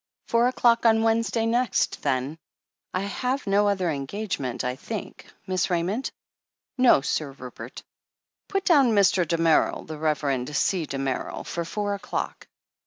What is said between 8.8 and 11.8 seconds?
Mr. Damerel— the Reverend C Damerd ■— for